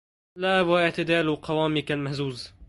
[0.37, 2.53] لا واعتدال قوامك المهزوز